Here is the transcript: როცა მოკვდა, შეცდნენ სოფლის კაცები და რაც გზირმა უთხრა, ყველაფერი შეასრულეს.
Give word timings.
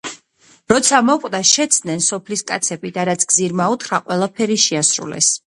როცა 0.71 1.01
მოკვდა, 1.09 1.41
შეცდნენ 1.49 2.01
სოფლის 2.07 2.43
კაცები 2.53 2.93
და 2.97 3.07
რაც 3.13 3.29
გზირმა 3.33 3.71
უთხრა, 3.77 4.03
ყველაფერი 4.11 4.63
შეასრულეს. 4.69 5.35